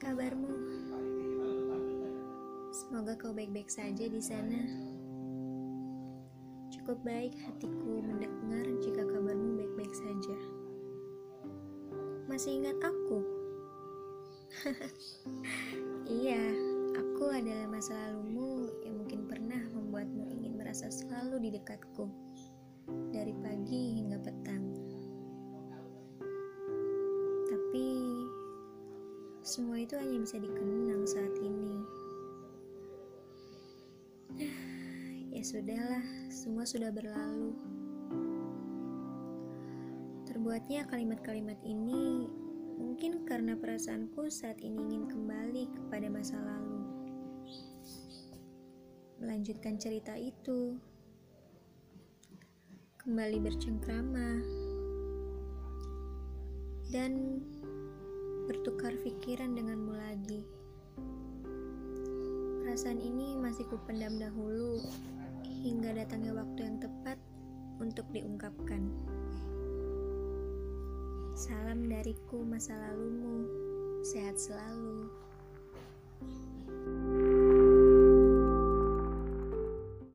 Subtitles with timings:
[0.00, 0.52] kabarmu?
[2.72, 4.64] Semoga kau baik-baik saja di sana.
[6.72, 10.38] Cukup baik hatiku mendengar jika kabarmu baik-baik saja.
[12.32, 13.20] Masih ingat aku?
[16.24, 16.48] iya,
[16.96, 22.08] aku adalah masa lalumu yang mungkin pernah membuatmu ingin merasa selalu di dekatku.
[29.50, 31.76] Semua itu hanya bisa dikenang saat ini.
[35.30, 37.54] Ya sudahlah, semua sudah berlalu.
[40.26, 42.26] Terbuatnya kalimat-kalimat ini
[42.76, 46.82] mungkin karena perasaanku saat ini ingin kembali kepada masa lalu.
[49.22, 50.76] Melanjutkan cerita itu.
[53.00, 54.28] Kembali bercengkrama.
[56.90, 57.38] Dan
[58.50, 60.42] bertukar pikiran denganmu lagi.
[62.66, 64.82] Perasaan ini masih kupendam dahulu
[65.62, 67.14] hingga datangnya waktu yang tepat
[67.78, 68.90] untuk diungkapkan.
[71.38, 73.46] Salam dariku masa lalumu,
[74.02, 75.06] sehat selalu.